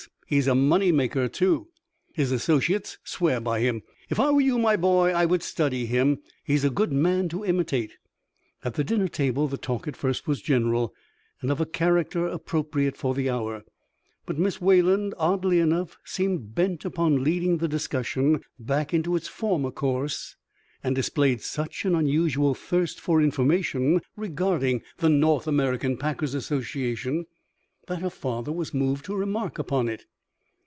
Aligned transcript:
He 0.25 0.37
is 0.37 0.47
a 0.47 0.55
money 0.55 0.93
maker, 0.93 1.27
too; 1.27 1.67
his 2.13 2.31
associates 2.31 2.97
swear 3.03 3.41
by 3.41 3.59
him. 3.59 3.81
If 4.09 4.17
I 4.17 4.31
were 4.31 4.39
you, 4.39 4.57
my 4.57 4.77
boy, 4.77 5.11
I 5.11 5.25
would 5.25 5.43
study 5.43 5.85
him; 5.85 6.19
he 6.45 6.53
is 6.53 6.63
a 6.63 6.69
good 6.69 6.93
man 6.93 7.27
to 7.29 7.43
imitate." 7.43 7.97
At 8.63 8.75
the 8.75 8.83
dinner 8.85 9.09
table 9.09 9.49
the 9.49 9.57
talk 9.57 9.89
at 9.89 9.97
first 9.97 10.29
was 10.29 10.41
general, 10.41 10.93
and 11.41 11.51
of 11.51 11.59
a 11.59 11.65
character 11.65 12.27
appropriate 12.27 12.95
for 12.95 13.13
the 13.13 13.29
hour, 13.29 13.65
but 14.25 14.39
Miss 14.39 14.61
Wayland, 14.61 15.13
oddly 15.17 15.59
enough, 15.59 15.97
seemed 16.05 16.55
bent 16.55 16.85
upon 16.85 17.25
leading 17.25 17.57
the 17.57 17.67
discussion 17.67 18.39
back 18.57 18.93
into 18.93 19.17
its 19.17 19.27
former 19.27 19.69
course, 19.69 20.37
and 20.81 20.95
displayed 20.95 21.41
such 21.41 21.83
an 21.83 21.93
unusual 21.93 22.55
thirst 22.55 23.01
for 23.01 23.21
information 23.21 23.99
regarding 24.15 24.81
the 24.99 25.09
North 25.09 25.45
American 25.45 25.97
Packers' 25.97 26.33
Association 26.35 27.25
that 27.87 27.99
her 28.01 28.09
father 28.09 28.53
was 28.53 28.73
moved 28.73 29.03
to 29.03 29.13
remark 29.13 29.59
upon 29.59 29.89
it. 29.89 30.05